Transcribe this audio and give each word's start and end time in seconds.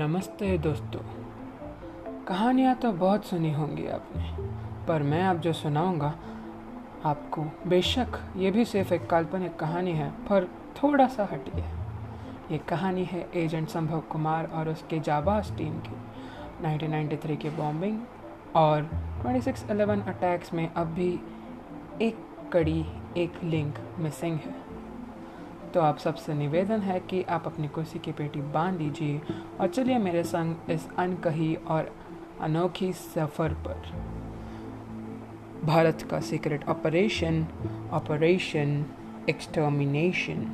नमस्ते 0.00 0.58
दोस्तों। 0.58 1.00
कहानियाँ 2.24 2.74
तो 2.74 2.92
बहुत 2.92 3.24
सुनी 3.24 3.52
होंगी 3.52 3.86
आपने, 3.86 4.22
पर 4.86 5.02
मैं 5.02 5.22
आप 5.22 5.36
जो 5.36 5.52
सुनाऊँगा, 5.52 6.14
आपको 7.04 7.42
बेशक 7.68 8.18
ये 8.36 8.50
भी 8.50 8.64
सिर्फ़ 8.64 8.94
एक 8.94 9.06
काल्पनिक 9.06 9.56
कहानी 9.56 9.92
है, 9.92 10.10
पर 10.10 10.44
थोड़ा 10.82 11.06
सा 11.06 11.28
हटिए 11.32 11.64
ये 12.50 12.58
कहानी 12.58 13.04
है 13.04 13.28
एजेंट 13.34 13.68
संभव 13.68 14.00
कुमार 14.00 14.46
और 14.46 14.68
उसके 14.68 15.00
जाबाज 15.00 15.56
टीम 15.56 15.78
की 15.78 15.96
1993 16.62 17.36
के 17.36 17.50
बॉम्बिंग 17.50 18.00
और 18.56 18.90
2611 19.22 20.08
अटैक्स 20.08 20.54
में 20.54 20.72
अब 20.74 20.86
भी 20.86 21.12
एक 22.02 22.26
कड़ी, 22.52 22.86
एक 23.16 23.32
लिंक 23.44 23.74
मिसिंग 23.98 24.38
है। 24.38 24.69
तो 25.74 25.80
आप 25.80 25.98
सबसे 25.98 26.34
निवेदन 26.34 26.80
है 26.80 27.00
कि 27.00 27.22
आप 27.22 27.46
अपनी 27.46 27.68
कुर्सी 27.68 27.98
की 27.98 28.12
पेटी 28.12 28.40
बाँध 28.40 28.80
लीजिए 28.80 29.20
और 29.60 29.68
चलिए 29.68 29.98
मेरे 29.98 30.22
संग 30.24 30.70
इस 30.70 30.88
अनकही 30.98 31.54
और 31.54 31.92
अनोखी 32.40 32.92
सफ़र 32.92 33.54
पर। 33.66 33.92
भारत 35.64 36.02
का 36.10 36.20
सीक्रेट 36.20 36.68
ऑपरेशन 36.68 37.46
ऑपरेशन 37.92 38.84
एक्सटर्मिनेशन 39.28 40.46